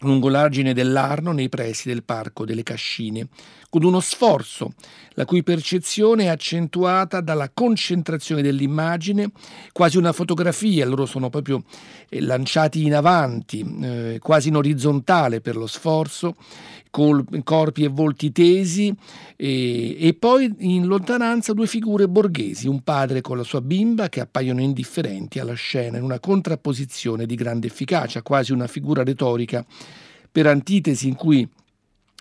lungo 0.00 0.28
l'argine 0.28 0.74
dell'Arno 0.74 1.32
nei 1.32 1.48
pressi 1.48 1.88
del 1.88 2.02
Parco 2.02 2.44
delle 2.44 2.62
Cascine, 2.62 3.28
con 3.70 3.82
uno 3.82 4.00
sforzo 4.00 4.74
la 5.10 5.24
cui 5.24 5.42
percezione 5.42 6.24
è 6.24 6.28
accentuata 6.28 7.20
dalla 7.20 7.50
concentrazione 7.52 8.42
dell'immagine, 8.42 9.30
quasi 9.72 9.96
una 9.96 10.12
fotografia, 10.12 10.84
loro 10.84 11.06
sono 11.06 11.30
proprio 11.30 11.64
eh, 12.08 12.20
lanciati 12.20 12.84
in 12.84 12.94
avanti, 12.94 13.64
eh, 13.82 14.18
quasi 14.20 14.48
in 14.48 14.56
orizzontale 14.56 15.40
per 15.40 15.56
lo 15.56 15.66
sforzo, 15.66 16.36
con 16.96 17.26
corpi 17.44 17.84
e 17.84 17.88
volti 17.88 18.32
tesi 18.32 18.90
e, 19.36 19.96
e, 20.00 20.14
poi 20.14 20.50
in 20.60 20.86
lontananza 20.86 21.52
due 21.52 21.66
figure 21.66 22.08
borghesi, 22.08 22.68
un 22.68 22.80
padre 22.80 23.20
con 23.20 23.36
la 23.36 23.42
sua 23.42 23.60
bimba 23.60 24.08
che 24.08 24.20
appaiono 24.20 24.62
indifferenti 24.62 25.38
alla 25.38 25.52
scena 25.52 25.98
in 25.98 26.04
una 26.04 26.18
contrapposizione 26.18 27.26
di 27.26 27.34
grande 27.34 27.66
efficacia, 27.66 28.22
quasi 28.22 28.52
una 28.52 28.66
figura 28.66 29.04
retorica. 29.04 29.62
Per 30.32 30.46
antitesi 30.46 31.06
in 31.06 31.16
cui 31.16 31.46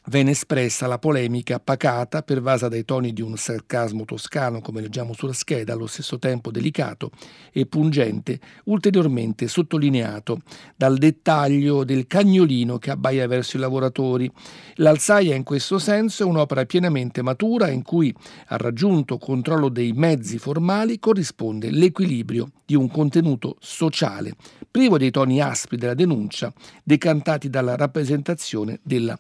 venne 0.08 0.32
espressa 0.32 0.88
la 0.88 1.00
polemica 1.00 1.60
pacata, 1.60 2.22
pervasa 2.22 2.68
dai 2.68 2.86
toni 2.86 3.14
di 3.14 3.22
un 3.22 3.38
sarcasmo 3.38 4.06
toscano, 4.06 4.62
come 4.62 4.82
leggiamo 4.82 5.14
sulla 5.14 5.34
scheda, 5.34 5.74
allo 5.74 5.88
stesso 5.88 6.20
tempo 6.20 6.52
delicato 6.52 7.12
e 7.52 7.66
pungente, 7.66 8.40
ulteriormente 8.66 9.48
sottolineato 9.48 10.40
dal 10.76 10.98
dettaglio 10.98 11.84
del 11.84 12.08
cagnolino 12.08 12.78
che 12.78 12.92
abbaia 12.92 13.28
verso 13.28 13.58
i 13.58 13.60
lavoratori. 13.60 14.32
L'Alzaia 14.76 15.36
in 15.36 15.44
questo 15.44 15.80
senso 15.80 16.24
è 16.24 16.26
un'opera 16.26 16.66
pienamente 16.66 17.22
matura 17.22 17.70
in 17.70 17.82
cui, 17.82 18.14
al 18.48 18.60
raggiunto 18.60 19.18
controllo 19.18 19.70
dei 19.70 19.94
mezzi 19.94 20.38
formali, 20.38 21.00
corrisponde 21.00 21.72
l'equilibrio 21.72 22.52
di 22.66 22.76
un 22.76 22.90
contenuto 22.90 23.58
sociale, 23.60 24.34
privo 24.70 24.98
dei 24.98 25.12
toni 25.12 25.40
aspri 25.40 25.78
della 25.78 25.94
denuncia, 25.94 26.52
decantati 26.84 27.50
dalla 27.50 27.76
rappresentazione 27.76 28.80
della 28.84 29.18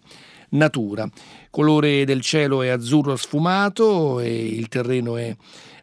natura. 0.49 1.09
Colore 1.49 2.05
del 2.05 2.21
cielo 2.21 2.61
è 2.61 2.69
azzurro 2.69 3.15
sfumato 3.15 4.19
e 4.19 4.45
il 4.45 4.67
terreno 4.67 5.17
è 5.17 5.35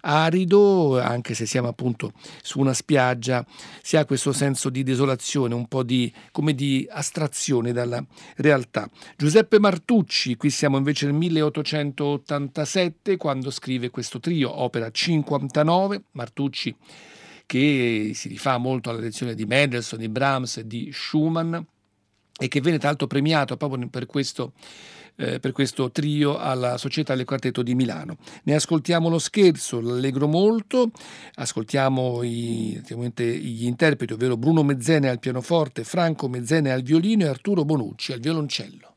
arido, 0.03 1.01
anche 1.01 1.35
se 1.35 1.46
siamo 1.46 1.68
appunto 1.68 2.12
su 2.42 2.61
una 2.61 2.75
spiaggia, 2.75 3.46
si 3.83 3.96
ha 3.96 4.05
questo 4.05 4.33
senso 4.33 4.68
di 4.70 4.83
desolazione, 4.83 5.55
un 5.55 5.68
po' 5.68 5.83
di, 5.83 6.12
come 6.31 6.55
di 6.55 6.87
astrazione 6.90 7.72
dalla 7.72 8.05
realtà. 8.37 8.90
Giuseppe 9.16 9.59
Martucci, 9.59 10.37
qui 10.37 10.51
siamo 10.51 10.77
invece 10.77 11.07
nel 11.07 11.14
1887 11.14 13.16
quando 13.16 13.51
scrive 13.51 13.88
questo 13.90 14.20
trio, 14.20 14.61
opera 14.61 14.90
59, 14.90 16.03
Martucci 16.12 16.77
che 17.44 18.12
si 18.14 18.29
rifà 18.29 18.57
molto 18.57 18.88
alla 18.88 19.01
lezione 19.01 19.35
di 19.35 19.44
Mendelssohn, 19.44 19.98
di 19.98 20.09
Brahms 20.09 20.59
e 20.59 20.66
di 20.66 20.90
Schumann 20.90 21.57
e 22.38 22.48
che 22.48 22.60
venne 22.60 22.78
tra 22.78 22.88
l'altro 22.88 23.06
premiato 23.06 23.56
proprio 23.56 23.88
per 23.88 24.06
questo 24.06 24.52
eh, 25.16 25.38
per 25.40 25.52
questo 25.52 25.90
trio 25.90 26.38
alla 26.38 26.78
Società 26.78 27.14
del 27.14 27.26
Quartetto 27.26 27.62
di 27.62 27.74
Milano. 27.74 28.16
Ne 28.44 28.54
ascoltiamo 28.54 29.08
lo 29.08 29.18
scherzo, 29.18 29.80
l'allegro 29.80 30.26
molto, 30.26 30.90
ascoltiamo 31.34 32.22
i, 32.22 32.82
gli 32.82 33.66
interpreti, 33.66 34.14
ovvero 34.14 34.36
Bruno 34.36 34.62
Mezzene 34.62 35.08
al 35.08 35.18
pianoforte, 35.18 35.84
Franco 35.84 36.28
Mezzene 36.28 36.72
al 36.72 36.82
violino 36.82 37.24
e 37.24 37.28
Arturo 37.28 37.64
Bonucci 37.64 38.12
al 38.12 38.20
violoncello. 38.20 38.91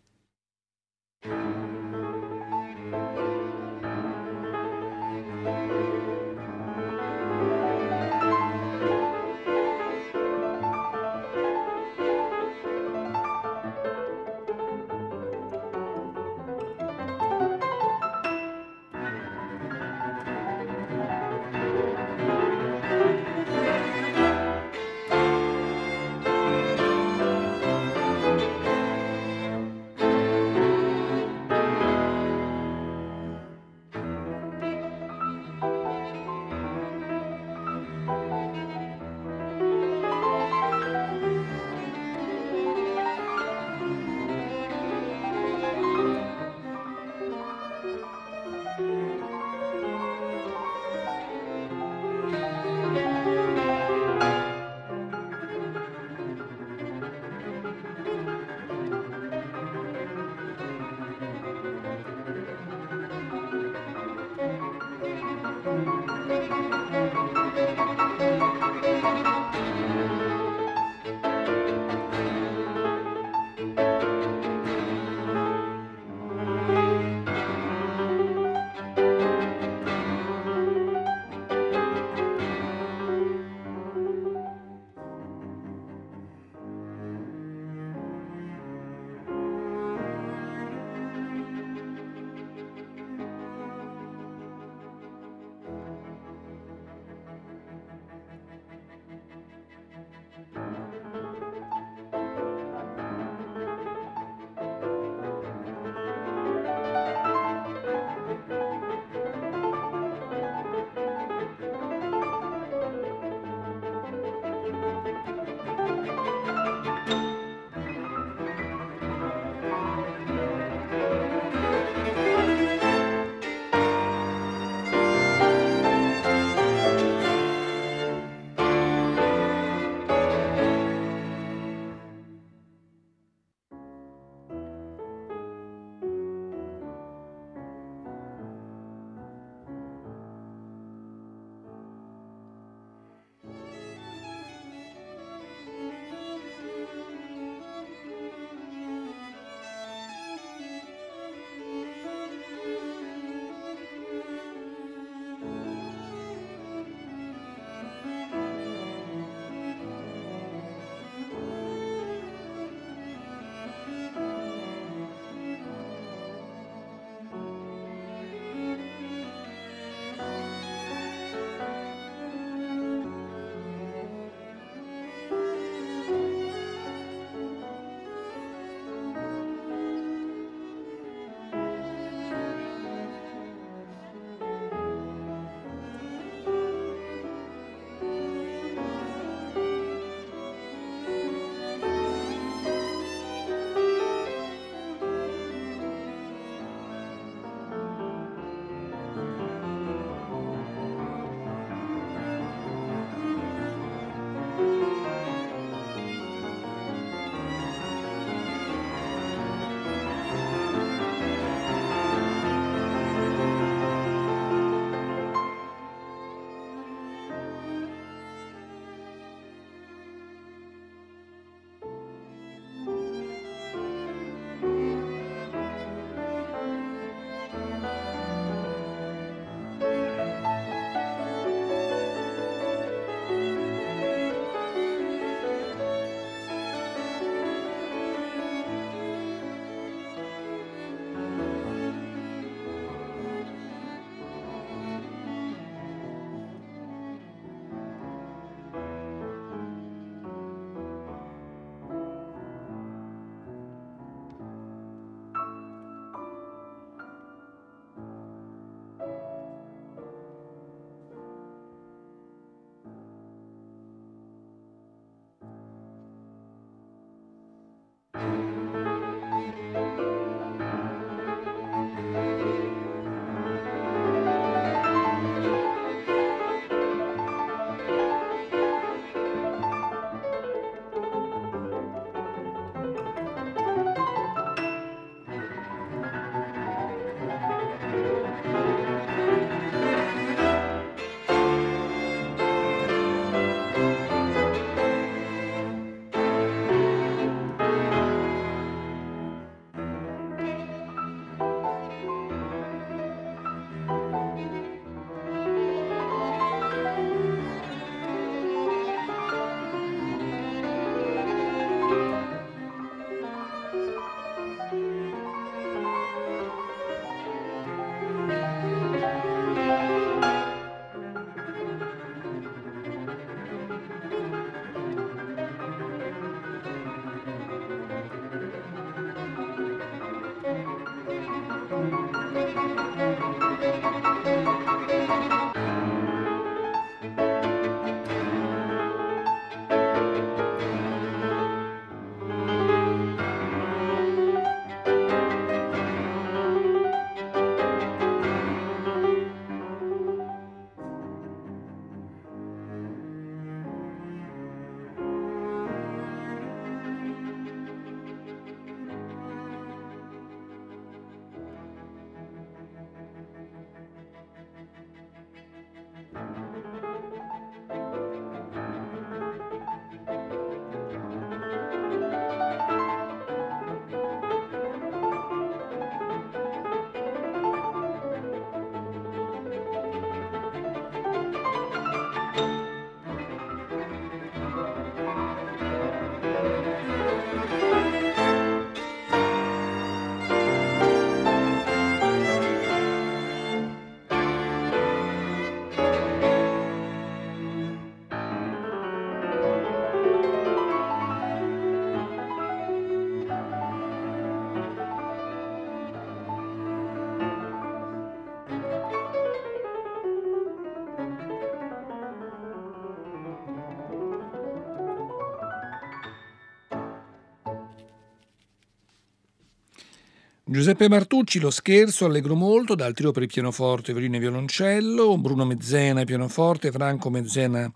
Giuseppe 420.48 420.88
Martucci, 420.88 421.40
Lo 421.40 421.50
scherzo, 421.50 422.06
allegro 422.06 422.36
molto, 422.36 422.76
dal 422.76 422.94
trio 422.94 423.10
per 423.10 423.24
il 423.24 423.30
pianoforte, 423.30 423.94
violino 423.94 424.18
e 424.18 424.20
violoncello, 424.20 425.18
Bruno 425.18 425.44
Mezzena, 425.44 426.04
pianoforte, 426.04 426.70
Franco 426.72 427.10
Mezzena, 427.10 427.68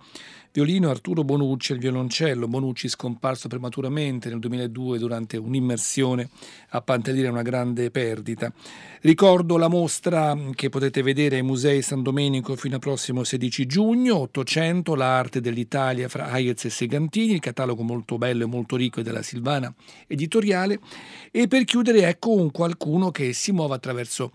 violino, 0.59 0.89
Arturo 0.89 1.23
Bonucci 1.23 1.71
al 1.71 1.77
violoncello. 1.77 2.45
Bonucci 2.49 2.89
scomparso 2.89 3.47
prematuramente 3.47 4.27
nel 4.27 4.39
2002 4.39 4.97
durante 4.97 5.37
un'immersione 5.37 6.29
a 6.71 6.81
Pantelire, 6.81 7.29
una 7.29 7.43
grande 7.43 7.91
perdita. 7.91 8.51
Ricordo 9.01 9.55
la 9.55 9.69
mostra 9.69 10.37
che 10.55 10.67
potete 10.67 11.01
vedere 11.01 11.37
ai 11.37 11.43
Musei 11.43 11.81
San 11.81 12.03
Domenico 12.03 12.57
fino 12.57 12.75
al 12.75 12.81
prossimo 12.81 13.23
16 13.23 13.65
giugno, 13.67 14.17
800, 14.17 14.95
l'arte 14.95 15.39
dell'Italia 15.39 16.09
fra 16.09 16.29
Hayez 16.29 16.65
e 16.65 16.69
Segantini, 16.69 17.31
il 17.31 17.39
catalogo 17.39 17.81
molto 17.81 18.17
bello 18.17 18.43
e 18.43 18.47
molto 18.47 18.75
ricco 18.75 19.01
della 19.01 19.21
Silvana 19.21 19.73
Editoriale. 20.07 20.79
E 21.31 21.47
per 21.47 21.63
chiudere 21.63 22.05
ecco 22.05 22.31
un 22.31 22.51
qualcuno 22.51 23.11
che 23.11 23.31
si 23.31 23.53
muove 23.53 23.75
attraverso 23.75 24.33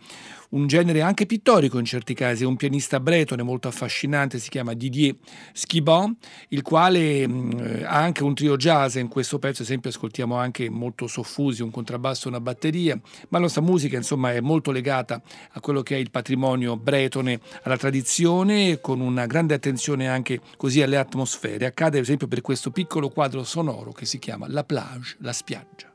un 0.55 0.67
genere 0.67 1.03
anche 1.03 1.27
pittorico 1.27 1.79
in 1.79 1.85
certi 1.85 2.15
casi, 2.15 2.45
un 2.45 2.57
pianista 2.57 3.01
bretone 3.01 3.43
molto 3.43 3.69
affascinante, 3.69 4.39
si 4.39 4.49
chiama 4.49 4.73
Didier 4.75 5.17
Schibon, 5.53 6.17
il 6.49 6.63
quale 6.63 7.27
mh, 7.27 7.83
ha 7.85 7.97
anche 7.97 8.23
un 8.23 8.35
trio 8.35 8.57
jazz, 8.57 8.97
in 8.97 9.09
questo 9.09 9.39
pezzo 9.39 9.63
ad 9.63 9.69
esempio 9.69 9.91
ascoltiamo 9.91 10.37
anche 10.37 10.71
molto 10.71 11.07
soffusi, 11.07 11.63
un 11.63 11.71
contrabbasso 11.71 12.27
e 12.27 12.29
una 12.31 12.41
batteria, 12.41 12.95
ma 12.95 13.39
la 13.39 13.41
nostra 13.41 13.63
musica 13.63 13.97
insomma 13.97 14.33
è 14.33 14.41
molto 14.41 14.71
legata 14.71 15.21
a 15.53 15.61
quello 15.61 15.83
che 15.83 15.97
è 15.97 15.99
il 15.99 16.11
patrimonio 16.11 16.77
bretone, 16.77 17.41
alla 17.63 17.77
tradizione, 17.77 18.81
con 18.81 19.01
una 19.01 19.27
grande 19.27 19.55
attenzione 19.55 20.09
anche 20.09 20.41
così 20.57 20.83
alle 20.83 20.97
atmosfere. 20.97 21.67
Accade 21.67 21.99
ad 21.99 22.05
esempio 22.05 22.29
per 22.29 22.41
questo 22.41 22.71
piccolo 22.71 23.09
quadro 23.09 23.43
sonoro 23.45 23.93
che 23.93 24.07
si 24.07 24.19
chiama 24.19 24.47
La 24.49 24.65
plage, 24.65 25.17
la 25.21 25.33
spiaggia. 25.33 25.94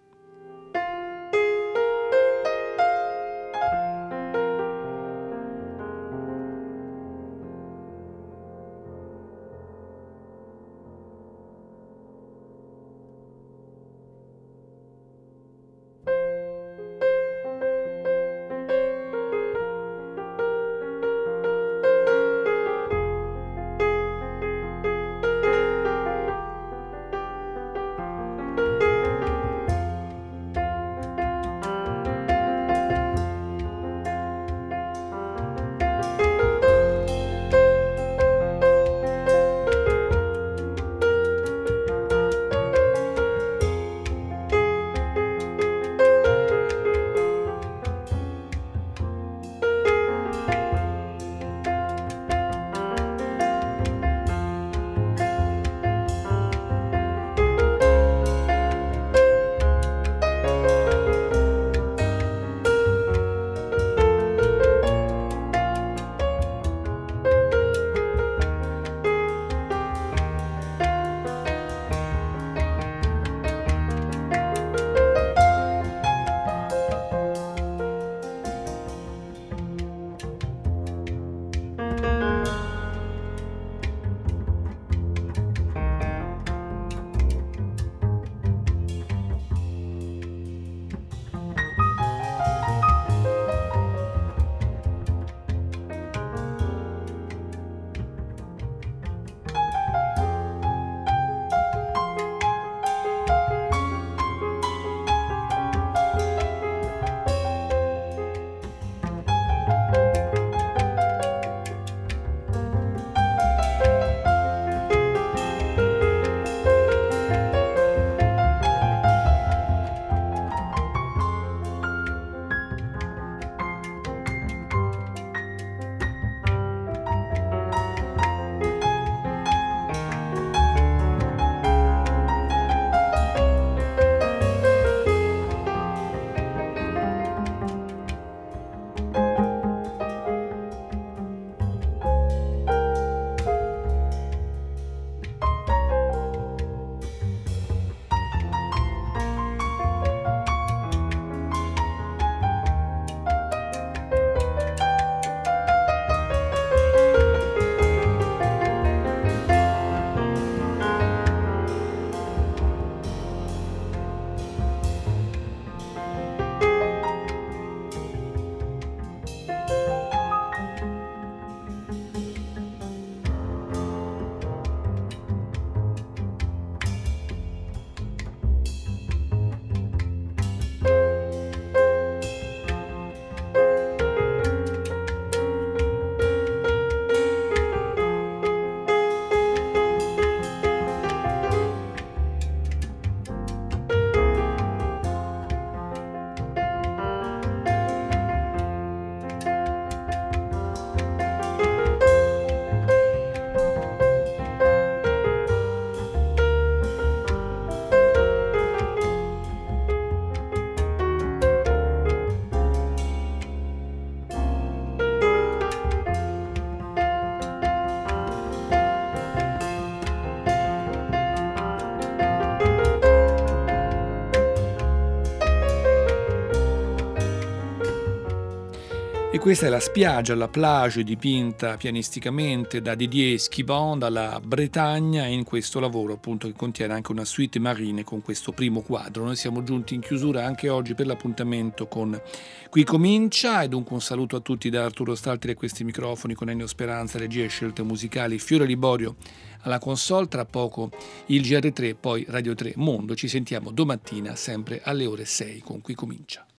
Questa 229.49 229.65
è 229.65 229.71
la 229.71 229.79
spiaggia, 229.79 230.35
la 230.35 230.47
plage 230.47 231.03
dipinta 231.03 231.75
pianisticamente 231.75 232.83
da 232.83 232.93
Didier 232.93 233.39
Schibon 233.39 233.97
dalla 233.97 234.39
Bretagna 234.39 235.25
in 235.25 235.43
questo 235.43 235.79
lavoro 235.79 236.13
appunto 236.13 236.45
che 236.45 236.53
contiene 236.53 236.93
anche 236.93 237.11
una 237.11 237.25
suite 237.25 237.57
marine 237.57 238.03
con 238.03 238.21
questo 238.21 238.51
primo 238.51 238.81
quadro. 238.81 239.23
Noi 239.23 239.35
siamo 239.35 239.63
giunti 239.63 239.95
in 239.95 240.01
chiusura 240.01 240.45
anche 240.45 240.69
oggi 240.69 240.93
per 240.93 241.07
l'appuntamento 241.07 241.87
con 241.87 242.21
Qui 242.69 242.83
comincia 242.83 243.63
e 243.63 243.69
dunque 243.69 243.95
un 243.95 244.01
saluto 244.01 244.35
a 244.35 244.39
tutti 244.39 244.69
da 244.69 244.85
Arturo 244.85 245.15
Staltri 245.15 245.49
a 245.49 245.55
questi 245.55 245.83
microfoni 245.83 246.35
con 246.35 246.51
Ennio 246.51 246.67
Speranza, 246.67 247.17
regia 247.17 247.43
e 247.43 247.47
scelte 247.47 247.81
musicali, 247.81 248.37
Fiore 248.37 248.67
Liborio 248.67 249.15
alla 249.61 249.79
console, 249.79 250.27
tra 250.27 250.45
poco 250.45 250.91
il 251.25 251.41
GR3, 251.41 251.95
poi 251.99 252.23
Radio 252.29 252.53
3 252.53 252.73
Mondo. 252.75 253.15
Ci 253.15 253.27
sentiamo 253.27 253.71
domattina 253.71 254.35
sempre 254.35 254.79
alle 254.83 255.07
ore 255.07 255.25
6 255.25 255.61
con 255.61 255.81
Qui 255.81 255.95
comincia. 255.95 256.45